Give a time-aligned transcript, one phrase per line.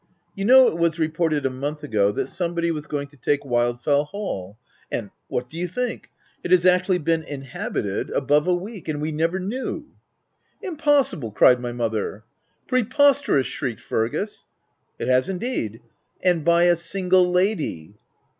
[0.33, 2.87] You know it was reported a month ago, that some 12 THE TENANT body was
[2.87, 4.57] going to take Wildfell Hall—
[4.91, 6.09] and— what do you think?
[6.43, 9.91] It has actually been in habited above a week!— and we never knew
[10.63, 11.29] !""Impossible!
[11.29, 12.23] v cried my mother."
[12.67, 13.45] Preposterous!!!
[13.45, 14.47] n shrieked Fergus."
[14.99, 15.81] It has indeed!—
[16.23, 17.99] and by a single lady